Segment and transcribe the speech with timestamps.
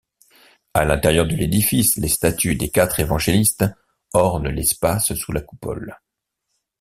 [0.73, 3.65] À l'intérieur de l'édifice, les statues des quatre évangélistes
[4.13, 5.95] ornent l'espace sous la coupole.